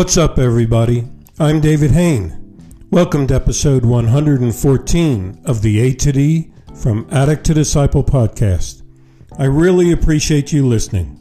What's 0.00 0.16
up, 0.16 0.38
everybody? 0.38 1.06
I'm 1.38 1.60
David 1.60 1.90
Hain. 1.90 2.86
Welcome 2.90 3.26
to 3.26 3.34
episode 3.34 3.84
114 3.84 5.42
of 5.44 5.60
the 5.60 5.78
A 5.78 5.92
to 5.92 6.10
D 6.10 6.54
from 6.74 7.06
Addict 7.10 7.44
to 7.44 7.52
Disciple 7.52 8.02
podcast. 8.02 8.80
I 9.38 9.44
really 9.44 9.92
appreciate 9.92 10.54
you 10.54 10.66
listening. 10.66 11.18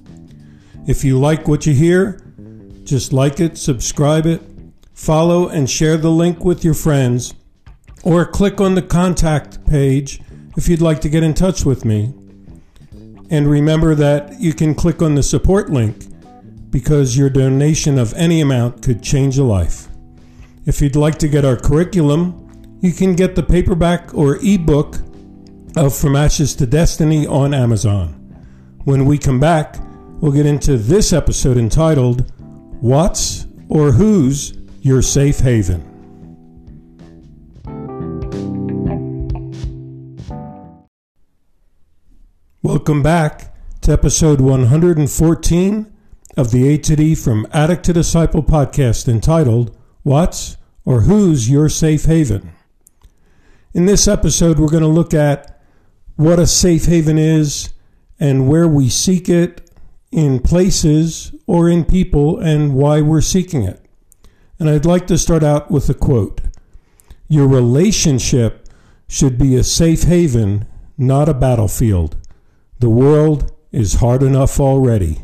If 0.87 1.03
you 1.03 1.19
like 1.19 1.45
what 1.45 1.65
you 1.65 1.73
hear, 1.73 2.21
just 2.85 3.11
like 3.11 3.41
it, 3.41 3.57
subscribe 3.57 4.25
it, 4.25 4.41
follow, 4.93 5.49
and 5.49 5.69
share 5.69 5.97
the 5.97 6.09
link 6.09 6.45
with 6.45 6.63
your 6.63 6.73
friends, 6.73 7.33
or 8.03 8.25
click 8.25 8.61
on 8.61 8.75
the 8.75 8.81
contact 8.81 9.67
page 9.67 10.21
if 10.55 10.69
you'd 10.69 10.81
like 10.81 11.01
to 11.01 11.09
get 11.09 11.21
in 11.21 11.33
touch 11.33 11.65
with 11.65 11.83
me. 11.83 12.13
And 13.29 13.51
remember 13.51 13.93
that 13.95 14.39
you 14.39 14.53
can 14.53 14.73
click 14.73 15.01
on 15.01 15.15
the 15.15 15.23
support 15.23 15.69
link 15.69 16.05
because 16.69 17.17
your 17.17 17.29
donation 17.29 17.97
of 17.97 18.13
any 18.13 18.41
amount 18.41 18.83
could 18.83 19.01
change 19.01 19.37
a 19.37 19.43
life. 19.43 19.87
If 20.65 20.81
you'd 20.81 20.95
like 20.95 21.17
to 21.19 21.27
get 21.27 21.45
our 21.45 21.55
curriculum, 21.55 22.77
you 22.81 22.91
can 22.91 23.13
get 23.13 23.35
the 23.35 23.43
paperback 23.43 24.13
or 24.13 24.37
ebook 24.43 24.97
of 25.75 25.95
From 25.95 26.15
Ashes 26.15 26.55
to 26.55 26.65
Destiny 26.65 27.25
on 27.25 27.53
Amazon. 27.53 28.13
When 28.83 29.05
we 29.05 29.17
come 29.17 29.39
back, 29.39 29.77
we'll 30.19 30.31
get 30.31 30.45
into 30.45 30.77
this 30.77 31.11
episode 31.11 31.57
entitled 31.57 32.31
What's 32.81 33.47
or 33.67 33.91
Who's 33.91 34.57
Your 34.81 35.01
Safe 35.01 35.39
Haven? 35.39 35.85
Welcome 42.61 43.01
back 43.01 43.55
to 43.81 43.91
episode 43.91 44.41
114 44.41 45.98
of 46.37 46.51
the 46.51 46.67
A 46.69 46.77
to 46.77 46.95
D 46.95 47.15
from 47.15 47.47
Addict 47.51 47.83
to 47.85 47.93
Disciple 47.93 48.43
podcast 48.43 49.07
entitled 49.07 49.75
What's 50.03 50.57
or 50.85 51.01
Who's 51.01 51.49
Your 51.49 51.69
Safe 51.69 52.05
Haven? 52.05 52.53
In 53.73 53.85
this 53.85 54.07
episode, 54.07 54.59
we're 54.59 54.67
going 54.67 54.83
to 54.83 54.87
look 54.87 55.13
at 55.13 55.61
what 56.15 56.39
a 56.39 56.47
safe 56.47 56.85
haven 56.85 57.17
is 57.17 57.73
and 58.19 58.47
where 58.47 58.67
we 58.67 58.89
seek 58.89 59.29
it 59.29 59.69
in 60.11 60.39
places 60.39 61.33
or 61.47 61.69
in 61.69 61.85
people 61.85 62.39
and 62.39 62.73
why 62.73 63.01
we're 63.01 63.21
seeking 63.21 63.63
it. 63.63 63.83
And 64.59 64.69
I'd 64.69 64.85
like 64.85 65.07
to 65.07 65.17
start 65.17 65.43
out 65.43 65.71
with 65.71 65.89
a 65.89 65.93
quote 65.93 66.41
Your 67.27 67.47
relationship 67.47 68.67
should 69.07 69.37
be 69.37 69.55
a 69.55 69.63
safe 69.63 70.03
haven, 70.03 70.67
not 70.97 71.29
a 71.29 71.33
battlefield. 71.33 72.17
The 72.79 72.89
world 72.89 73.51
is 73.71 73.95
hard 73.95 74.23
enough 74.23 74.59
already. 74.59 75.23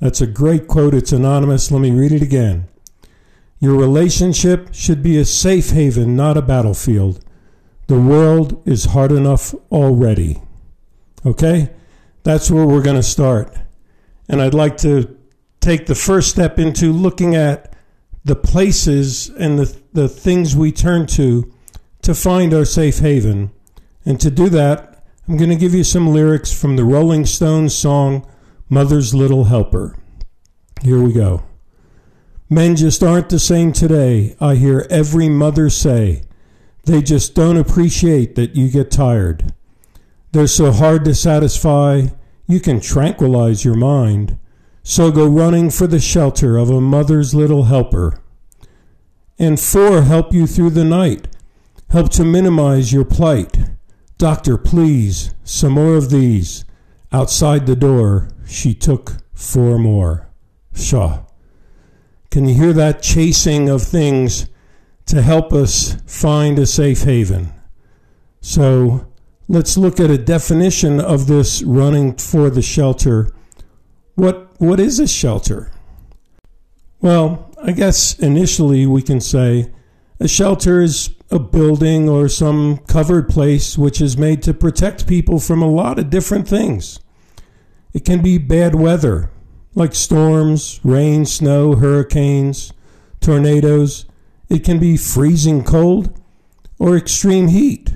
That's 0.00 0.20
a 0.20 0.26
great 0.26 0.66
quote. 0.66 0.94
It's 0.94 1.12
anonymous. 1.12 1.70
Let 1.70 1.80
me 1.80 1.90
read 1.90 2.12
it 2.12 2.22
again. 2.22 2.66
Your 3.60 3.78
relationship 3.78 4.72
should 4.72 5.02
be 5.02 5.18
a 5.18 5.24
safe 5.26 5.70
haven, 5.70 6.16
not 6.16 6.38
a 6.38 6.42
battlefield. 6.42 7.22
The 7.86 8.00
world 8.00 8.62
is 8.66 8.86
hard 8.86 9.12
enough 9.12 9.54
already. 9.70 10.40
Okay? 11.26 11.70
That's 12.22 12.50
where 12.50 12.66
we're 12.66 12.82
going 12.82 12.96
to 12.96 13.02
start. 13.02 13.54
And 14.28 14.40
I'd 14.40 14.54
like 14.54 14.78
to 14.78 15.18
take 15.60 15.86
the 15.86 15.94
first 15.94 16.30
step 16.30 16.58
into 16.58 16.92
looking 16.92 17.34
at 17.34 17.76
the 18.24 18.36
places 18.36 19.28
and 19.28 19.58
the, 19.58 19.80
the 19.92 20.08
things 20.08 20.56
we 20.56 20.72
turn 20.72 21.06
to 21.06 21.52
to 22.02 22.14
find 22.14 22.54
our 22.54 22.64
safe 22.64 23.00
haven. 23.00 23.50
And 24.06 24.18
to 24.20 24.30
do 24.30 24.48
that, 24.50 25.04
I'm 25.28 25.36
going 25.36 25.50
to 25.50 25.56
give 25.56 25.74
you 25.74 25.84
some 25.84 26.08
lyrics 26.08 26.58
from 26.58 26.76
the 26.76 26.84
Rolling 26.84 27.26
Stones 27.26 27.74
song 27.74 28.26
Mother's 28.72 29.12
Little 29.12 29.46
Helper. 29.46 29.96
Here 30.80 31.02
we 31.02 31.12
go. 31.12 31.42
Men 32.48 32.76
just 32.76 33.02
aren't 33.02 33.28
the 33.28 33.40
same 33.40 33.72
today, 33.72 34.36
I 34.40 34.54
hear 34.54 34.86
every 34.88 35.28
mother 35.28 35.68
say. 35.68 36.22
They 36.84 37.02
just 37.02 37.34
don't 37.34 37.56
appreciate 37.56 38.36
that 38.36 38.54
you 38.54 38.70
get 38.70 38.92
tired. 38.92 39.52
They're 40.30 40.46
so 40.46 40.70
hard 40.70 41.04
to 41.06 41.16
satisfy, 41.16 42.06
you 42.46 42.60
can 42.60 42.78
tranquilize 42.80 43.64
your 43.64 43.74
mind. 43.74 44.38
So 44.84 45.10
go 45.10 45.26
running 45.26 45.70
for 45.70 45.88
the 45.88 45.98
shelter 45.98 46.56
of 46.56 46.70
a 46.70 46.80
mother's 46.80 47.34
little 47.34 47.64
helper. 47.64 48.22
And 49.36 49.58
four 49.58 50.02
help 50.02 50.32
you 50.32 50.46
through 50.46 50.70
the 50.70 50.84
night, 50.84 51.26
help 51.88 52.10
to 52.10 52.24
minimize 52.24 52.92
your 52.92 53.04
plight. 53.04 53.58
Doctor, 54.16 54.56
please, 54.56 55.34
some 55.42 55.72
more 55.72 55.96
of 55.96 56.10
these. 56.10 56.64
Outside 57.12 57.66
the 57.66 57.76
door, 57.76 58.28
she 58.46 58.74
took 58.74 59.16
four 59.34 59.78
more. 59.78 60.28
Shaw. 60.74 61.24
Can 62.30 62.46
you 62.46 62.54
hear 62.54 62.72
that 62.72 63.02
chasing 63.02 63.68
of 63.68 63.82
things 63.82 64.46
to 65.06 65.20
help 65.20 65.52
us 65.52 65.96
find 66.06 66.58
a 66.58 66.66
safe 66.66 67.02
haven? 67.02 67.52
So 68.40 69.06
let's 69.48 69.76
look 69.76 69.98
at 69.98 70.10
a 70.10 70.18
definition 70.18 71.00
of 71.00 71.26
this 71.26 71.62
running 71.64 72.16
for 72.16 72.48
the 72.48 72.62
shelter. 72.62 73.30
What, 74.14 74.60
what 74.60 74.78
is 74.78 75.00
a 75.00 75.08
shelter? 75.08 75.72
Well, 77.00 77.52
I 77.60 77.72
guess 77.72 78.18
initially 78.20 78.86
we 78.86 79.02
can 79.02 79.20
say 79.20 79.72
a 80.20 80.28
shelter 80.28 80.82
is 80.82 81.10
a 81.30 81.38
building 81.38 82.08
or 82.08 82.28
some 82.28 82.76
covered 82.86 83.28
place 83.28 83.78
which 83.78 84.02
is 84.02 84.18
made 84.18 84.42
to 84.42 84.52
protect 84.52 85.06
people 85.06 85.40
from 85.40 85.62
a 85.62 85.70
lot 85.70 85.98
of 85.98 86.10
different 86.10 86.46
things. 86.46 87.00
It 87.94 88.04
can 88.04 88.22
be 88.22 88.36
bad 88.36 88.74
weather, 88.74 89.30
like 89.74 89.94
storms, 89.94 90.78
rain, 90.84 91.24
snow, 91.24 91.74
hurricanes, 91.74 92.72
tornadoes. 93.20 94.04
It 94.50 94.62
can 94.62 94.78
be 94.78 94.98
freezing 94.98 95.64
cold 95.64 96.20
or 96.78 96.96
extreme 96.96 97.48
heat. 97.48 97.94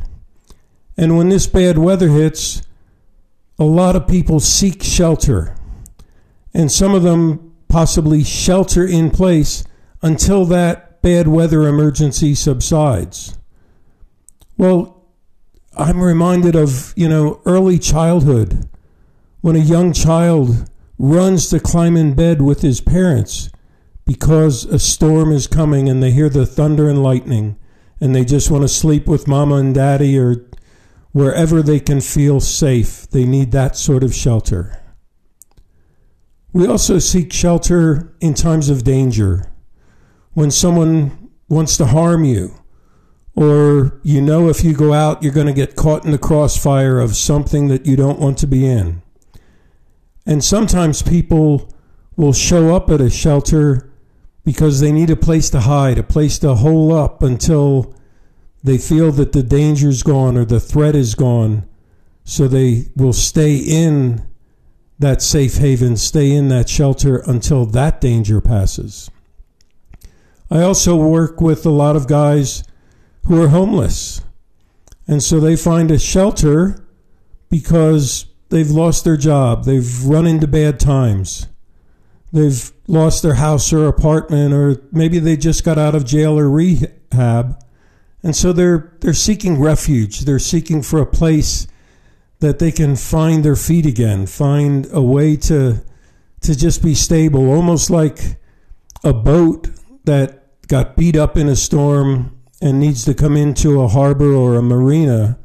And 0.96 1.18
when 1.18 1.28
this 1.28 1.46
bad 1.46 1.76
weather 1.76 2.08
hits, 2.08 2.62
a 3.58 3.64
lot 3.64 3.96
of 3.96 4.08
people 4.08 4.40
seek 4.40 4.82
shelter. 4.82 5.54
And 6.54 6.72
some 6.72 6.94
of 6.94 7.02
them 7.02 7.54
possibly 7.68 8.24
shelter 8.24 8.86
in 8.86 9.10
place 9.10 9.64
until 10.00 10.44
that 10.46 10.93
bad 11.04 11.28
weather 11.28 11.68
emergency 11.68 12.34
subsides. 12.34 13.38
Well, 14.56 15.04
I'm 15.76 16.00
reminded 16.00 16.56
of, 16.56 16.94
you 16.96 17.10
know, 17.10 17.42
early 17.44 17.78
childhood 17.78 18.66
when 19.42 19.54
a 19.54 19.58
young 19.58 19.92
child 19.92 20.70
runs 20.98 21.50
to 21.50 21.60
climb 21.60 21.98
in 21.98 22.14
bed 22.14 22.40
with 22.40 22.62
his 22.62 22.80
parents 22.80 23.50
because 24.06 24.64
a 24.64 24.78
storm 24.78 25.30
is 25.30 25.46
coming 25.46 25.90
and 25.90 26.02
they 26.02 26.10
hear 26.10 26.30
the 26.30 26.46
thunder 26.46 26.88
and 26.88 27.02
lightning 27.02 27.58
and 28.00 28.14
they 28.14 28.24
just 28.24 28.50
want 28.50 28.62
to 28.62 28.68
sleep 28.68 29.06
with 29.06 29.28
mama 29.28 29.56
and 29.56 29.74
daddy 29.74 30.18
or 30.18 30.36
wherever 31.12 31.62
they 31.62 31.80
can 31.80 32.00
feel 32.00 32.40
safe. 32.40 33.06
They 33.10 33.26
need 33.26 33.52
that 33.52 33.76
sort 33.76 34.04
of 34.04 34.14
shelter. 34.14 34.80
We 36.54 36.66
also 36.66 36.98
seek 36.98 37.30
shelter 37.30 38.16
in 38.22 38.32
times 38.32 38.70
of 38.70 38.84
danger. 38.84 39.50
When 40.34 40.50
someone 40.50 41.30
wants 41.48 41.76
to 41.78 41.86
harm 41.86 42.24
you, 42.24 42.54
or 43.36 44.00
you 44.02 44.20
know 44.20 44.48
if 44.48 44.62
you 44.62 44.74
go 44.74 44.92
out, 44.92 45.22
you're 45.22 45.32
going 45.32 45.46
to 45.46 45.52
get 45.52 45.76
caught 45.76 46.04
in 46.04 46.12
the 46.12 46.18
crossfire 46.18 47.00
of 47.00 47.16
something 47.16 47.68
that 47.68 47.86
you 47.86 47.96
don't 47.96 48.20
want 48.20 48.38
to 48.38 48.46
be 48.46 48.66
in. 48.66 49.02
And 50.26 50.42
sometimes 50.42 51.02
people 51.02 51.72
will 52.16 52.32
show 52.32 52.74
up 52.74 52.90
at 52.90 53.00
a 53.00 53.10
shelter 53.10 53.90
because 54.44 54.80
they 54.80 54.92
need 54.92 55.10
a 55.10 55.16
place 55.16 55.50
to 55.50 55.60
hide, 55.60 55.98
a 55.98 56.02
place 56.02 56.38
to 56.40 56.54
hole 56.54 56.92
up 56.92 57.22
until 57.22 57.94
they 58.62 58.78
feel 58.78 59.10
that 59.12 59.32
the 59.32 59.42
danger's 59.42 60.02
gone 60.02 60.36
or 60.36 60.44
the 60.44 60.60
threat 60.60 60.94
is 60.94 61.14
gone. 61.14 61.68
So 62.24 62.48
they 62.48 62.86
will 62.96 63.12
stay 63.12 63.56
in 63.56 64.26
that 64.98 65.20
safe 65.22 65.56
haven, 65.56 65.96
stay 65.96 66.30
in 66.30 66.48
that 66.48 66.68
shelter 66.68 67.18
until 67.26 67.66
that 67.66 68.00
danger 68.00 68.40
passes. 68.40 69.10
I 70.50 70.62
also 70.62 70.96
work 70.96 71.40
with 71.40 71.64
a 71.64 71.70
lot 71.70 71.96
of 71.96 72.06
guys 72.06 72.64
who 73.26 73.42
are 73.42 73.48
homeless. 73.48 74.22
And 75.06 75.22
so 75.22 75.40
they 75.40 75.56
find 75.56 75.90
a 75.90 75.98
shelter 75.98 76.86
because 77.50 78.26
they've 78.48 78.70
lost 78.70 79.04
their 79.04 79.16
job, 79.16 79.64
they've 79.64 80.04
run 80.04 80.26
into 80.26 80.46
bad 80.46 80.80
times, 80.80 81.48
they've 82.32 82.72
lost 82.86 83.22
their 83.22 83.34
house 83.34 83.72
or 83.72 83.86
apartment, 83.86 84.52
or 84.52 84.82
maybe 84.92 85.18
they 85.18 85.36
just 85.36 85.64
got 85.64 85.78
out 85.78 85.94
of 85.94 86.04
jail 86.04 86.38
or 86.38 86.48
rehab. 86.48 87.62
And 88.22 88.34
so 88.34 88.52
they're 88.52 88.96
they're 89.00 89.12
seeking 89.12 89.60
refuge. 89.60 90.20
They're 90.20 90.38
seeking 90.38 90.82
for 90.82 90.98
a 90.98 91.06
place 91.06 91.66
that 92.40 92.58
they 92.58 92.72
can 92.72 92.96
find 92.96 93.44
their 93.44 93.56
feet 93.56 93.86
again, 93.86 94.26
find 94.26 94.86
a 94.90 95.02
way 95.02 95.36
to 95.36 95.82
to 96.40 96.54
just 96.56 96.82
be 96.82 96.94
stable, 96.94 97.50
almost 97.50 97.90
like 97.90 98.38
a 99.02 99.12
boat 99.12 99.68
that 100.04 100.66
got 100.68 100.96
beat 100.96 101.16
up 101.16 101.36
in 101.36 101.48
a 101.48 101.56
storm 101.56 102.40
and 102.60 102.80
needs 102.80 103.04
to 103.04 103.14
come 103.14 103.36
into 103.36 103.80
a 103.80 103.88
harbor 103.88 104.32
or 104.32 104.56
a 104.56 104.62
marina 104.62 105.38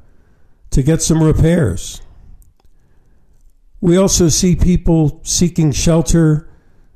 to 0.71 0.83
get 0.83 1.01
some 1.01 1.23
repairs. 1.23 2.01
We 3.81 3.97
also 3.97 4.29
see 4.29 4.56
people 4.56 5.21
seeking 5.23 5.71
shelter 5.71 6.50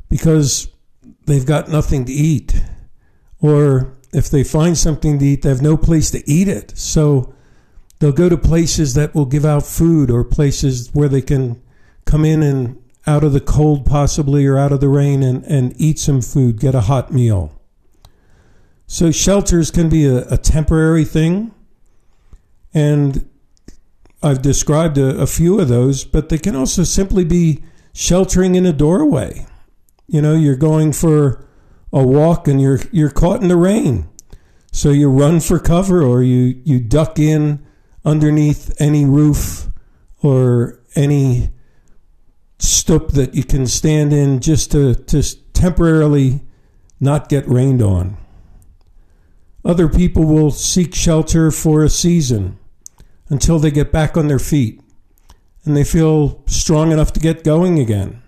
because 0.09 0.69
they've 1.25 1.45
got 1.45 1.69
nothing 1.69 2.05
to 2.05 2.11
eat. 2.11 2.61
Or 3.41 3.97
if 4.13 4.29
they 4.29 4.43
find 4.43 4.77
something 4.77 5.19
to 5.19 5.25
eat, 5.25 5.41
they 5.41 5.49
have 5.49 5.61
no 5.61 5.77
place 5.77 6.11
to 6.11 6.29
eat 6.29 6.47
it. 6.47 6.77
So 6.77 7.33
they'll 7.99 8.11
go 8.11 8.29
to 8.29 8.37
places 8.37 8.93
that 8.95 9.15
will 9.15 9.25
give 9.25 9.45
out 9.45 9.65
food 9.65 10.11
or 10.11 10.23
places 10.23 10.89
where 10.93 11.09
they 11.09 11.21
can 11.21 11.61
come 12.05 12.25
in 12.25 12.43
and 12.43 12.82
out 13.05 13.23
of 13.23 13.33
the 13.33 13.41
cold, 13.41 13.85
possibly, 13.85 14.45
or 14.45 14.57
out 14.57 14.71
of 14.71 14.79
the 14.79 14.89
rain 14.89 15.23
and, 15.23 15.43
and 15.45 15.73
eat 15.77 15.99
some 15.99 16.21
food, 16.21 16.59
get 16.59 16.75
a 16.75 16.81
hot 16.81 17.11
meal. 17.11 17.59
So 18.87 19.11
shelters 19.11 19.71
can 19.71 19.89
be 19.89 20.05
a, 20.05 20.27
a 20.29 20.37
temporary 20.37 21.05
thing. 21.05 21.53
And 22.73 23.29
I've 24.21 24.41
described 24.41 24.97
a, 24.97 25.19
a 25.19 25.27
few 25.27 25.59
of 25.59 25.67
those, 25.67 26.05
but 26.05 26.29
they 26.29 26.37
can 26.37 26.55
also 26.55 26.83
simply 26.83 27.25
be 27.25 27.63
sheltering 27.93 28.55
in 28.55 28.65
a 28.65 28.73
doorway. 28.73 29.45
You 30.07 30.21
know, 30.21 30.33
you're 30.33 30.55
going 30.55 30.93
for 30.93 31.45
a 31.91 32.05
walk 32.05 32.47
and 32.47 32.61
you're 32.61 32.79
you're 32.91 33.11
caught 33.11 33.41
in 33.41 33.47
the 33.47 33.57
rain. 33.57 34.09
So 34.71 34.89
you 34.89 35.09
run 35.09 35.39
for 35.39 35.59
cover 35.59 36.01
or 36.01 36.23
you, 36.23 36.59
you 36.65 36.79
duck 36.79 37.19
in 37.19 37.63
underneath 38.03 38.73
any 38.81 39.05
roof 39.05 39.67
or 40.23 40.81
any 40.95 41.51
stoop 42.63 43.09
that 43.09 43.35
you 43.35 43.43
can 43.43 43.67
stand 43.67 44.13
in 44.13 44.39
just 44.39 44.71
to, 44.71 44.95
to 44.95 45.21
temporarily 45.53 46.41
not 46.99 47.27
get 47.29 47.47
rained 47.47 47.81
on. 47.81 48.17
Other 49.65 49.87
people 49.87 50.25
will 50.25 50.51
seek 50.51 50.95
shelter 50.95 51.51
for 51.51 51.83
a 51.83 51.89
season 51.89 52.57
until 53.29 53.59
they 53.59 53.71
get 53.71 53.91
back 53.91 54.17
on 54.17 54.27
their 54.27 54.39
feet 54.39 54.81
and 55.65 55.75
they 55.75 55.83
feel 55.83 56.43
strong 56.45 56.91
enough 56.91 57.13
to 57.13 57.19
get 57.19 57.43
going 57.43 57.79
again. 57.79 58.21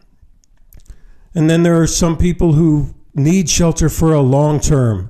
And 1.33 1.49
then 1.49 1.63
there 1.63 1.81
are 1.81 1.88
some 1.88 2.17
people 2.17 2.53
who 2.53 2.93
need 3.13 3.49
shelter 3.49 3.89
for 3.89 4.13
a 4.13 4.21
long 4.21 4.59
term. 4.59 5.09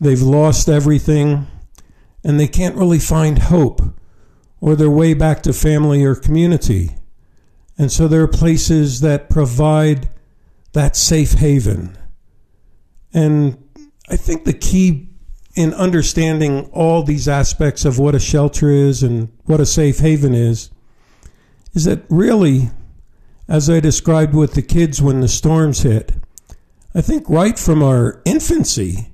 They've 0.00 0.22
lost 0.22 0.68
everything 0.68 1.46
and 2.22 2.38
they 2.38 2.48
can't 2.48 2.76
really 2.76 3.00
find 3.00 3.38
hope 3.38 3.82
or 4.60 4.76
their 4.76 4.90
way 4.90 5.14
back 5.14 5.42
to 5.44 5.52
family 5.52 6.04
or 6.04 6.14
community. 6.14 6.96
And 7.78 7.92
so 7.92 8.08
there 8.08 8.22
are 8.22 8.28
places 8.28 9.00
that 9.00 9.30
provide 9.30 10.10
that 10.72 10.96
safe 10.96 11.34
haven. 11.34 11.96
And 13.14 13.56
I 14.10 14.16
think 14.16 14.44
the 14.44 14.52
key 14.52 15.08
in 15.54 15.72
understanding 15.74 16.68
all 16.72 17.02
these 17.02 17.28
aspects 17.28 17.84
of 17.84 17.98
what 17.98 18.14
a 18.14 18.20
shelter 18.20 18.70
is 18.70 19.02
and 19.02 19.28
what 19.44 19.60
a 19.60 19.66
safe 19.66 19.98
haven 19.98 20.34
is, 20.34 20.70
is 21.74 21.84
that 21.84 22.02
really, 22.08 22.70
as 23.48 23.70
I 23.70 23.80
described 23.80 24.34
with 24.34 24.54
the 24.54 24.62
kids 24.62 25.00
when 25.00 25.20
the 25.20 25.28
storms 25.28 25.82
hit, 25.82 26.12
I 26.94 27.00
think 27.00 27.28
right 27.28 27.58
from 27.58 27.82
our 27.82 28.22
infancy, 28.24 29.12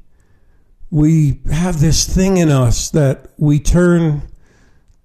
we 0.90 1.40
have 1.50 1.80
this 1.80 2.06
thing 2.06 2.36
in 2.36 2.50
us 2.50 2.90
that 2.90 3.28
we 3.36 3.58
turn 3.58 4.22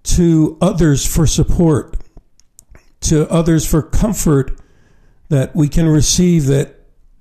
to 0.03 0.57
others 0.61 1.05
for 1.05 1.25
support 1.25 1.98
to 3.01 3.29
others 3.29 3.65
for 3.69 3.81
comfort 3.81 4.59
that 5.29 5.55
we 5.55 5.67
can 5.67 5.87
receive 5.87 6.45
that 6.47 6.75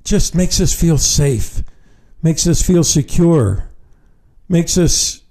just 0.04 0.34
makes 0.34 0.60
us 0.60 0.78
feel 0.78 0.98
safe, 0.98 1.62
makes 2.22 2.46
us 2.46 2.62
feel 2.62 2.82
secure, 2.82 3.68
makes 4.48 4.78
us 4.78 5.22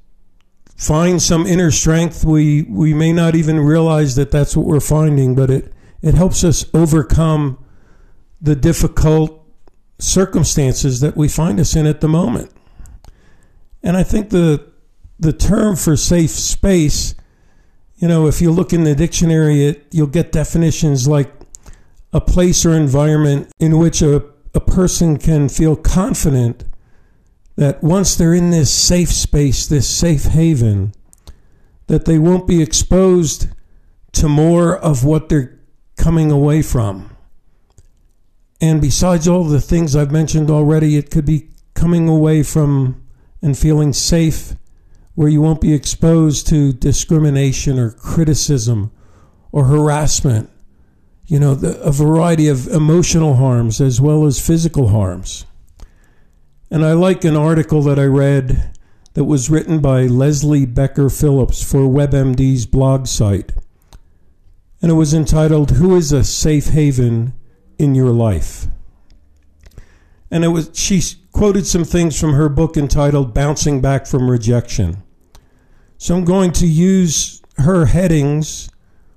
find 0.76 1.22
some 1.22 1.48
inner 1.48 1.72
strength. 1.72 2.24
We, 2.24 2.64
we 2.64 2.94
may 2.94 3.12
not 3.12 3.36
even 3.36 3.60
realize 3.60 4.16
that 4.16 4.32
that's 4.32 4.56
what 4.56 4.66
we're 4.66 4.80
finding, 4.80 5.36
but 5.36 5.50
it, 5.50 5.74
it 6.02 6.14
helps 6.14 6.44
us 6.44 6.66
overcome 6.74 7.64
the 8.40 8.56
difficult 8.56 9.44
circumstances 10.00 11.00
that 11.00 11.18
we 11.18 11.28
find 11.28 11.60
us 11.60 11.76
in 11.76 11.88
at 11.88 12.02
the 12.02 12.08
moment. 12.08 12.52
And 13.82 13.98
I 13.98 14.04
think 14.04 14.30
the, 14.30 14.72
the 15.20 15.34
term 15.34 15.76
for 15.76 15.98
safe 15.98 16.30
space 16.30 17.16
you 17.98 18.08
know, 18.08 18.28
if 18.28 18.42
you 18.42 18.52
look 18.52 18.74
in 18.74 18.84
the 18.84 18.96
dictionary, 18.96 19.66
it, 19.66 19.88
you'll 19.92 20.08
get 20.08 20.32
definitions 20.32 21.08
like 21.08 21.32
a 22.14 22.22
place 22.22 22.66
or 22.66 22.74
environment 22.74 23.52
in 23.60 23.78
which 23.78 24.02
a, 24.02 24.24
a 24.54 24.60
person 24.60 25.18
can 25.18 25.50
feel 25.50 25.76
confident 25.76 26.64
that 27.56 27.84
once 27.84 28.16
they're 28.16 28.36
in 28.36 28.52
this 28.52 28.72
safe 28.72 29.12
space, 29.12 29.66
this 29.66 29.90
safe 29.90 30.26
haven, 30.26 30.94
that 31.88 32.06
they 32.06 32.20
won't 32.20 32.48
be 32.48 32.62
exposed 32.62 33.48
to 34.12 34.28
more 34.28 34.78
of 34.78 35.04
what 35.04 35.30
they're 35.30 35.60
coming 35.96 36.32
away 36.32 36.62
from. 36.62 37.16
And 38.62 38.80
besides 38.80 39.28
all 39.28 39.44
the 39.44 39.62
things 39.62 39.96
I've 39.96 40.12
mentioned 40.12 40.52
already, 40.52 40.98
it 40.98 41.10
could 41.10 41.26
be 41.26 41.50
coming 41.74 42.08
away 42.08 42.44
from 42.44 43.04
and 43.42 43.58
feeling 43.58 43.94
safe 43.94 44.56
where 45.18 45.28
you 45.28 45.42
won't 45.42 45.62
be 45.62 45.74
exposed 45.74 46.46
to 46.46 46.72
discrimination 46.72 47.80
or 47.80 47.90
criticism 47.90 48.92
or 49.52 49.66
harassment. 49.66 50.48
You 51.25 51.40
know, 51.40 51.56
the, 51.56 51.81
a 51.81 51.92
variety 51.92 52.48
of 52.48 52.68
emotional 52.68 53.38
harms 53.38 53.81
as 53.81 54.00
well 54.00 54.28
as 54.28 54.40
physical 54.40 54.90
harms. 54.90 55.48
And 56.69 56.86
I 56.86 56.94
like 56.94 57.24
an 57.24 57.36
article 57.36 57.81
that 57.81 57.98
I 57.98 58.04
read 58.04 58.78
that 59.16 59.24
was 59.24 59.50
written 59.50 59.80
by 59.80 60.04
Leslie 60.04 60.68
Becker 60.68 61.10
Phelps 61.10 61.64
for 61.64 61.90
WebMD's 61.90 62.68
blog 62.68 63.08
site. 63.08 63.54
And 64.84 64.92
it 64.92 64.96
was 64.96 65.16
entitled, 65.16 65.72
Who 65.72 65.96
is 65.96 66.12
a 66.12 66.24
Safe 66.24 66.68
Haven 66.68 67.34
in 67.80 67.96
Your 67.96 68.12
Life? 68.12 68.68
And 70.30 70.44
it 70.44 70.50
was 70.50 70.69
she 70.75 71.02
quoted 71.31 71.66
some 71.66 71.86
things 71.86 72.22
from 72.22 72.34
her 72.34 72.50
book 72.50 72.78
entitled 72.78 73.34
Bouncing 73.34 73.81
Back 73.81 74.06
from 74.06 74.30
Rejection. 74.30 75.02
So 75.98 76.16
I'm 76.16 76.26
going 76.26 76.52
to 76.54 76.68
use 76.68 77.42
her 77.58 77.88
headings 77.88 78.70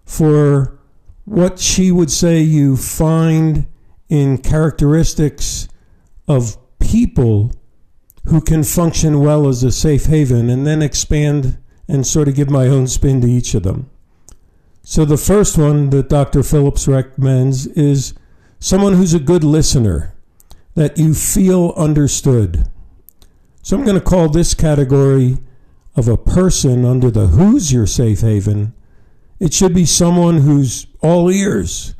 for 0.04 0.78
what 1.24 1.58
she 1.58 1.92
would 1.92 2.10
say 2.10 2.40
you 2.40 2.76
find 2.76 3.66
in 4.08 4.38
characteristics 4.38 5.68
of 6.26 6.56
people 6.78 7.52
who 8.24 8.40
can 8.40 8.64
function 8.64 9.20
well 9.20 9.48
as 9.48 9.62
a 9.62 9.70
safe 9.70 10.06
haven, 10.06 10.50
and 10.50 10.66
then 10.66 10.82
expand 10.82 11.58
and 11.88 12.06
sort 12.06 12.28
of 12.28 12.34
give 12.34 12.50
my 12.50 12.66
own 12.66 12.86
spin 12.86 13.20
to 13.20 13.26
each 13.26 13.54
of 13.54 13.62
them. 13.62 13.88
So 14.82 15.04
the 15.04 15.16
first 15.16 15.56
one 15.56 15.90
that 15.90 16.08
Dr. 16.08 16.42
Phelps 16.42 16.88
recommends 16.88 17.66
is 17.68 18.14
someone 18.58 18.94
who's 18.94 19.14
a 19.14 19.20
good 19.20 19.44
listener, 19.44 20.14
that 20.74 20.98
you 20.98 21.14
feel 21.14 21.72
understood. 21.76 22.68
So 23.62 23.76
I'm 23.76 23.84
going 23.84 23.98
to 23.98 24.04
call 24.04 24.28
this 24.28 24.54
category 24.54 25.38
of 25.96 26.08
a 26.08 26.16
person 26.16 26.84
under 26.84 27.10
the 27.10 27.28
who's 27.28 27.72
your 27.72 27.86
safe 27.86 28.20
haven, 28.20 28.72
it 29.38 29.52
should 29.54 29.74
be 29.74 29.86
someone 29.86 30.38
who's 30.38 30.86
all 31.00 31.30
ears, 31.30 31.94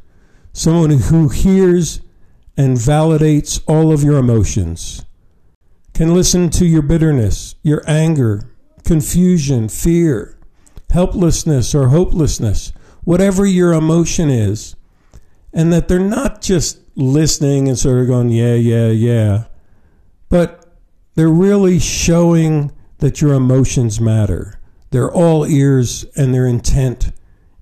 someone 0.53 0.91
who 0.91 1.29
hears 1.29 2.01
and 2.57 2.77
validates 2.77 3.63
all 3.67 3.93
of 3.93 4.03
your 4.03 4.19
emotions, 4.19 5.05
can 5.95 6.15
listen 6.15 6.51
to 6.51 6.67
your 6.67 6.83
bitterness, 6.83 7.55
your 7.63 7.83
anger, 7.87 8.51
confusion, 8.85 9.69
fear, 9.69 10.39
helplessness, 10.91 11.75
or 11.75 11.89
hopelessness, 11.89 12.73
whatever 13.05 13.47
your 13.47 13.73
emotion 13.73 14.29
is, 14.29 14.77
and 15.53 15.73
that 15.73 15.89
they're 15.89 15.99
not 15.99 16.43
just 16.43 16.79
listening 16.95 17.69
and 17.69 17.79
sort 17.79 18.01
of 18.01 18.07
going, 18.07 18.29
yeah, 18.29 18.55
yeah, 18.55 18.89
yeah, 18.89 19.45
but 20.29 20.77
they're 21.15 21.29
really 21.29 21.79
showing 21.79 22.73
that 23.01 23.21
your 23.21 23.35
emotions 23.35 24.01
matter. 24.01 24.61
They're 24.91 25.13
all 25.13 25.47
ears 25.47 26.05
and 26.17 26.33
they're 26.33 26.47
intent 26.47 27.13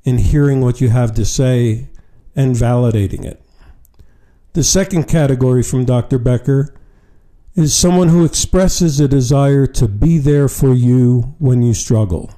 in 0.05 0.19
hearing 0.19 0.61
what 0.61 0.81
you 0.81 0.89
have 0.89 1.15
to 1.15 1.25
say 1.25 1.89
and 2.35 2.55
validating 2.55 3.25
it. 3.25 3.43
The 4.55 4.65
second 4.65 5.05
category 5.05 5.63
from 5.63 5.85
Dr. 5.85 6.19
Becker 6.19 6.75
is 7.55 7.75
someone 7.75 8.09
who 8.09 8.25
expresses 8.25 9.01
a 9.01 9.09
desire 9.09 9.67
to 9.67 9.89
be 9.89 10.19
there 10.19 10.49
for 10.49 10.73
you 10.73 11.35
when 11.39 11.61
you 11.63 11.75
struggle. 11.75 12.33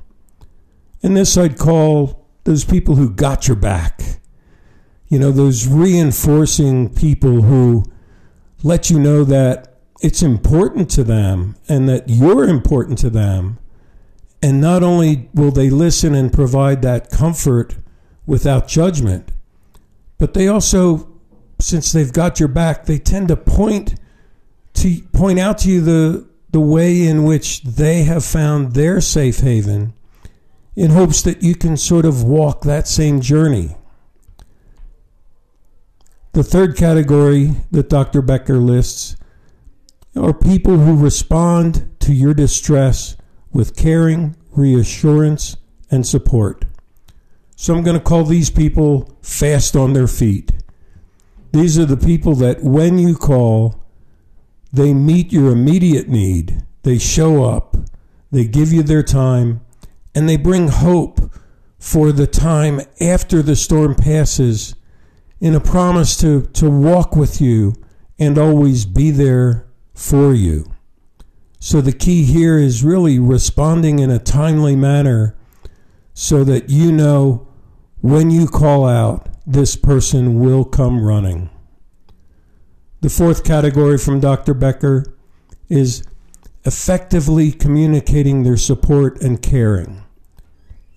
And 1.03 1.17
this 1.17 1.37
I'd 1.37 1.59
call 1.59 2.27
those 2.45 2.65
people 2.65 2.97
who 2.97 3.11
got 3.11 3.47
your 3.47 3.57
back. 3.57 4.01
You 5.09 5.19
know, 5.19 5.31
those 5.31 5.67
reinforcing 5.67 6.95
people 6.95 7.43
who 7.43 7.85
let 8.63 8.91
you 8.91 8.99
know 8.99 9.25
that 9.25 9.70
it's 10.01 10.23
important 10.23 10.91
to 10.91 11.05
them 11.05 11.57
and 11.69 11.89
that 11.89 12.09
you're 12.09 12.45
important 12.45 12.99
to 12.99 13.11
them. 13.11 13.59
And 14.43 14.61
not 14.61 14.83
only 14.83 15.29
will 15.35 15.51
they 15.51 15.69
listen 15.69 16.15
and 16.15 16.33
provide 16.33 16.81
that 16.83 17.11
comfort 17.11 17.77
without 18.25 18.69
judgment, 18.69 19.33
but 20.17 20.33
they 20.33 20.49
also, 20.49 21.11
since 21.59 21.93
they've 21.93 22.13
got 22.13 22.41
your 22.41 22.49
back, 22.49 22.87
they 22.87 22.99
tend 22.99 23.29
to 23.29 23.37
point 23.37 23.95
to 24.75 25.03
point 25.13 25.39
out 25.39 25.59
to 25.59 25.69
you 25.71 25.81
the 25.81 26.27
the 26.53 26.61
way 26.61 27.07
in 27.07 27.25
which 27.25 27.63
they 27.63 28.05
have 28.05 28.25
found 28.25 28.73
their 28.73 29.01
safe 29.01 29.41
haven 29.41 29.93
in 30.75 30.91
hopes 30.91 31.23
that 31.23 31.43
you 31.43 31.55
can 31.55 31.77
sort 31.77 32.05
of 32.05 32.25
walk 32.25 32.63
that 32.63 32.89
same 32.89 33.21
journey. 33.21 33.77
The 36.33 36.43
third 36.43 36.77
category 36.77 37.55
that 37.71 37.89
Dr. 37.89 38.23
Becker 38.23 38.59
lists 38.59 39.17
are 40.17 40.35
people 40.35 40.79
who 40.79 40.97
respond 40.97 41.89
to 42.01 42.13
your 42.13 42.35
distress 42.35 43.17
with 43.53 43.77
caring, 43.77 44.37
reassurance, 44.51 45.57
and 45.91 46.07
support. 46.07 46.65
So 47.57 47.75
I'm 47.75 47.83
going 47.83 47.99
to 47.99 48.03
call 48.03 48.25
these 48.25 48.51
people 48.51 49.17
fast 49.23 49.77
on 49.77 49.93
their 49.93 50.07
feet. 50.07 50.53
These 51.53 51.79
are 51.79 51.85
the 51.85 51.97
people 51.97 52.35
that 52.37 52.63
when 52.63 52.99
you 52.99 53.17
call, 53.17 53.85
they 54.73 54.95
meet 54.95 55.33
your 55.33 55.53
immediate 55.53 56.09
need. 56.09 56.63
They 56.83 56.99
show 56.99 57.45
up, 57.45 57.77
they 58.31 58.47
give 58.47 58.73
you 58.73 58.83
their 58.83 59.03
time, 59.03 59.61
and 60.15 60.29
they 60.29 60.37
bring 60.37 60.69
hope 60.69 61.21
for 61.79 62.13
the 62.13 62.27
time 62.27 62.81
after 63.01 63.43
the 63.43 63.57
storm 63.57 63.95
passes 63.95 64.75
in 65.41 65.55
a 65.55 65.61
promise 65.61 66.17
to, 66.19 66.43
to 66.43 66.71
walk 66.71 67.17
with 67.17 67.41
you 67.41 67.75
and 68.19 68.39
always 68.39 68.85
be 68.85 69.11
there 69.11 69.67
for 70.01 70.33
you. 70.33 70.65
So 71.59 71.83
the 71.83 71.93
key 71.93 72.25
here 72.25 72.59
is 72.59 72.83
really 72.83 73.19
responding 73.19 73.99
in 73.99 74.11
a 74.11 74.19
timely 74.19 74.75
manner 74.75 75.37
so 76.15 76.43
that 76.45 76.71
you 76.71 76.91
know 76.91 77.47
when 78.01 78.31
you 78.31 78.47
call 78.47 78.87
out, 78.87 79.29
this 79.47 79.77
person 79.77 80.41
will 80.41 80.65
come 80.65 81.05
running. 81.05 81.51
The 83.03 83.11
fourth 83.11 83.45
category 83.45 83.99
from 83.99 84.21
Dr. 84.21 84.55
Becker 84.55 85.05
is 85.69 86.03
effectively 86.65 87.53
communicating 87.53 88.43
their 88.43 88.57
support 88.57 89.21
and 89.21 89.43
caring. 89.43 90.03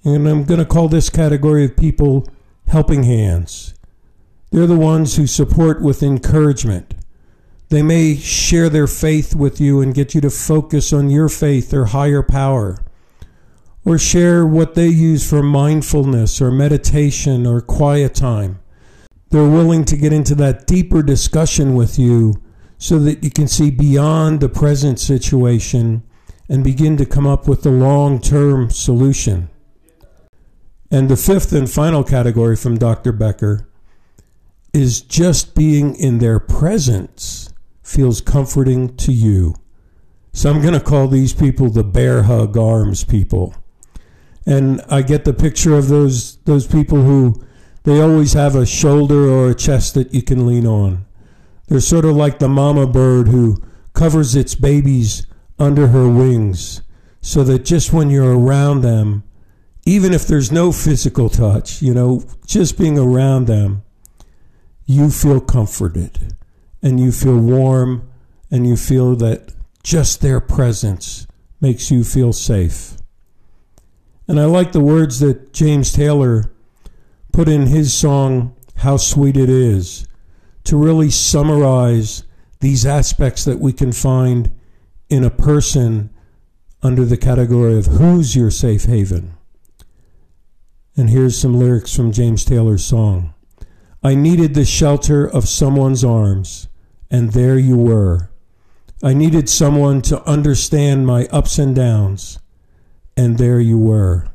And 0.05 0.27
I'm 0.27 0.45
going 0.45 0.59
to 0.59 0.65
call 0.65 0.87
this 0.87 1.09
category 1.09 1.65
of 1.65 1.75
people 1.75 2.27
helping 2.67 3.03
hands. 3.03 3.73
They're 4.51 4.65
the 4.65 4.77
ones 4.77 5.17
who 5.17 5.27
support 5.27 5.81
with 5.81 6.01
encouragement. 6.01 6.93
They 7.73 7.81
may 7.81 8.17
share 8.17 8.69
their 8.69 8.85
faith 8.85 9.35
with 9.35 9.59
you 9.59 9.81
and 9.81 9.95
get 9.95 10.13
you 10.13 10.21
to 10.21 10.29
focus 10.29 10.93
on 10.93 11.09
your 11.09 11.27
faith 11.27 11.73
or 11.73 11.85
higher 11.85 12.21
power, 12.21 12.77
or 13.83 13.97
share 13.97 14.45
what 14.45 14.75
they 14.75 14.89
use 14.89 15.27
for 15.27 15.41
mindfulness 15.41 16.39
or 16.39 16.51
meditation 16.51 17.47
or 17.47 17.61
quiet 17.61 18.13
time. 18.13 18.59
They're 19.31 19.49
willing 19.49 19.85
to 19.85 19.97
get 19.97 20.13
into 20.13 20.35
that 20.35 20.67
deeper 20.67 21.01
discussion 21.01 21.73
with 21.73 21.97
you 21.97 22.43
so 22.77 22.99
that 22.99 23.23
you 23.23 23.31
can 23.31 23.47
see 23.47 23.71
beyond 23.71 24.39
the 24.39 24.49
present 24.49 24.99
situation 24.99 26.03
and 26.47 26.63
begin 26.63 26.95
to 26.97 27.07
come 27.07 27.25
up 27.25 27.47
with 27.47 27.65
a 27.65 27.71
long 27.71 28.21
term 28.21 28.69
solution. 28.69 29.49
And 30.91 31.09
the 31.09 31.17
fifth 31.17 31.51
and 31.51 31.67
final 31.67 32.03
category 32.03 32.55
from 32.55 32.77
Dr. 32.77 33.11
Becker 33.11 33.67
is 34.73 35.01
just 35.01 35.55
being 35.55 35.95
in 35.95 36.19
their 36.19 36.37
presence 36.37 37.42
feels 37.93 38.21
comforting 38.21 38.95
to 38.97 39.13
you. 39.13 39.55
So 40.33 40.49
I'm 40.49 40.61
going 40.61 40.73
to 40.73 40.79
call 40.79 41.07
these 41.07 41.33
people 41.33 41.69
the 41.69 41.83
bear 41.83 42.23
hug 42.23 42.57
arms 42.57 43.03
people. 43.03 43.53
And 44.45 44.81
I 44.89 45.03
get 45.03 45.25
the 45.25 45.33
picture 45.33 45.75
of 45.75 45.87
those 45.87 46.37
those 46.37 46.67
people 46.67 47.03
who 47.03 47.45
they 47.83 48.01
always 48.01 48.33
have 48.33 48.55
a 48.55 48.65
shoulder 48.65 49.29
or 49.29 49.49
a 49.51 49.55
chest 49.55 49.93
that 49.93 50.13
you 50.13 50.23
can 50.23 50.47
lean 50.47 50.65
on. 50.65 51.05
They're 51.67 51.79
sort 51.79 52.05
of 52.05 52.15
like 52.15 52.39
the 52.39 52.49
mama 52.49 52.87
bird 52.87 53.27
who 53.27 53.61
covers 53.93 54.35
its 54.35 54.55
babies 54.55 55.27
under 55.59 55.87
her 55.87 56.09
wings 56.09 56.81
so 57.21 57.43
that 57.43 57.63
just 57.63 57.93
when 57.93 58.09
you're 58.09 58.37
around 58.37 58.81
them, 58.81 59.23
even 59.85 60.13
if 60.13 60.27
there's 60.27 60.51
no 60.51 60.71
physical 60.71 61.29
touch, 61.29 61.81
you 61.81 61.93
know, 61.93 62.23
just 62.45 62.77
being 62.77 62.97
around 62.97 63.45
them, 63.45 63.83
you 64.85 65.09
feel 65.09 65.39
comforted 65.39 66.35
and 66.83 66.99
you 66.99 67.11
feel 67.11 67.39
warm 67.39 68.07
and 68.51 68.67
you 68.67 68.77
feel 68.77 69.15
that 69.15 69.53
just 69.81 70.21
their 70.21 70.39
presence 70.39 71.25
makes 71.59 71.89
you 71.89 72.03
feel 72.03 72.33
safe. 72.33 72.97
And 74.27 74.39
I 74.39 74.45
like 74.45 74.73
the 74.73 74.79
words 74.79 75.19
that 75.19 75.53
James 75.53 75.91
Taylor 75.91 76.51
put 77.31 77.49
in 77.49 77.67
his 77.67 77.93
song, 77.93 78.55
How 78.75 78.97
Sweet 78.97 79.37
It 79.37 79.49
Is, 79.49 80.05
to 80.65 80.77
really 80.77 81.09
summarize 81.09 82.23
these 82.59 82.85
aspects 82.85 83.43
that 83.45 83.59
we 83.59 83.73
can 83.73 83.91
find 83.91 84.51
in 85.09 85.23
a 85.23 85.29
person 85.29 86.09
under 86.81 87.05
the 87.05 87.17
category 87.17 87.77
of 87.77 87.85
who's 87.85 88.35
your 88.35 88.51
safe 88.51 88.85
haven. 88.85 89.33
And 90.95 91.09
here's 91.09 91.37
some 91.37 91.57
lyrics 91.57 91.95
from 91.95 92.11
James 92.11 92.45
Taylor's 92.45 92.85
song 92.85 93.33
I 94.03 94.15
needed 94.15 94.53
the 94.53 94.65
shelter 94.65 95.25
of 95.25 95.47
someone's 95.47 96.03
arms, 96.03 96.67
and 97.09 97.33
there 97.33 97.57
you 97.57 97.77
were. 97.77 98.29
I 99.03 99.13
needed 99.13 99.49
someone 99.49 100.01
to 100.03 100.23
understand 100.23 101.05
my 101.05 101.27
ups 101.27 101.59
and 101.59 101.75
downs, 101.75 102.39
and 103.17 103.37
there 103.37 103.59
you 103.59 103.77
were 103.77 104.27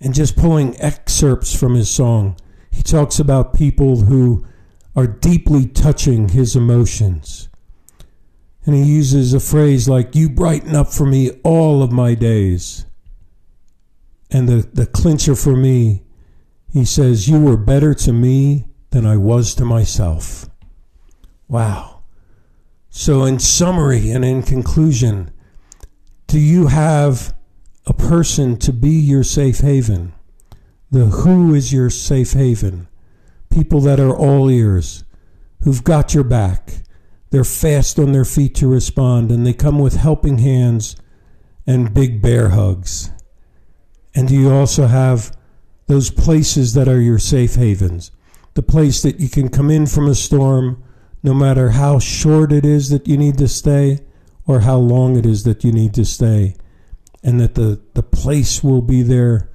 and 0.00 0.14
just 0.14 0.36
pulling 0.36 0.80
excerpts 0.80 1.58
from 1.58 1.74
his 1.74 1.90
song. 1.90 2.36
He 2.70 2.82
talks 2.82 3.18
about 3.18 3.54
people 3.54 4.02
who 4.02 4.46
are 4.94 5.06
deeply 5.06 5.66
touching 5.66 6.30
his 6.30 6.54
emotions. 6.54 7.48
And 8.64 8.74
he 8.74 8.82
uses 8.82 9.32
a 9.32 9.40
phrase 9.40 9.88
like, 9.88 10.14
You 10.14 10.28
brighten 10.28 10.76
up 10.76 10.88
for 10.92 11.06
me 11.06 11.30
all 11.42 11.82
of 11.82 11.90
my 11.90 12.14
days. 12.14 12.84
And 14.30 14.48
the, 14.48 14.68
the 14.72 14.86
clincher 14.86 15.34
for 15.34 15.56
me, 15.56 16.02
he 16.70 16.84
says, 16.84 17.28
You 17.28 17.40
were 17.40 17.56
better 17.56 17.94
to 17.94 18.12
me 18.12 18.66
than 18.90 19.06
I 19.06 19.16
was 19.16 19.54
to 19.54 19.64
myself. 19.64 20.48
Wow. 21.48 22.02
So, 22.90 23.24
in 23.24 23.38
summary 23.38 24.10
and 24.10 24.24
in 24.24 24.42
conclusion, 24.42 25.32
do 26.26 26.38
you 26.38 26.68
have 26.68 27.34
a 27.88 27.94
person 27.94 28.58
to 28.58 28.70
be 28.70 28.90
your 28.90 29.24
safe 29.24 29.60
haven. 29.60 30.12
The 30.90 31.06
who 31.06 31.54
is 31.54 31.72
your 31.72 31.88
safe 31.88 32.34
haven. 32.34 32.86
People 33.48 33.80
that 33.80 33.98
are 33.98 34.14
all 34.14 34.50
ears, 34.50 35.04
who've 35.62 35.82
got 35.82 36.14
your 36.14 36.24
back. 36.24 36.82
They're 37.30 37.44
fast 37.44 37.98
on 37.98 38.12
their 38.12 38.26
feet 38.26 38.54
to 38.56 38.68
respond, 38.68 39.30
and 39.30 39.46
they 39.46 39.54
come 39.54 39.78
with 39.78 39.96
helping 39.96 40.38
hands 40.38 40.96
and 41.66 41.94
big 41.94 42.20
bear 42.20 42.50
hugs. 42.50 43.10
And 44.14 44.28
do 44.28 44.34
you 44.34 44.50
also 44.50 44.86
have 44.86 45.34
those 45.86 46.10
places 46.10 46.74
that 46.74 46.88
are 46.88 47.00
your 47.00 47.18
safe 47.18 47.54
havens? 47.54 48.10
The 48.52 48.62
place 48.62 49.00
that 49.00 49.18
you 49.18 49.30
can 49.30 49.48
come 49.48 49.70
in 49.70 49.86
from 49.86 50.08
a 50.08 50.14
storm, 50.14 50.82
no 51.22 51.34
matter 51.34 51.70
how 51.70 51.98
short 51.98 52.52
it 52.52 52.64
is 52.64 52.90
that 52.90 53.08
you 53.08 53.16
need 53.16 53.38
to 53.38 53.48
stay 53.48 54.00
or 54.46 54.60
how 54.60 54.76
long 54.76 55.16
it 55.16 55.26
is 55.26 55.44
that 55.44 55.64
you 55.64 55.72
need 55.72 55.94
to 55.94 56.04
stay 56.04 56.54
and 57.22 57.40
that 57.40 57.54
the, 57.54 57.80
the 57.94 58.02
place 58.02 58.62
will 58.62 58.82
be 58.82 59.02
there 59.02 59.50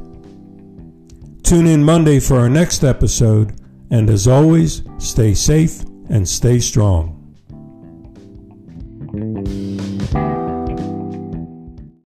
Tune 1.49 1.65
in 1.65 1.83
Monday 1.83 2.19
for 2.19 2.37
our 2.37 2.47
next 2.47 2.83
episode, 2.83 3.59
and 3.89 4.07
as 4.11 4.27
always, 4.27 4.83
stay 4.99 5.33
safe 5.33 5.81
and 6.07 6.29
stay 6.29 6.59
strong. 6.59 7.15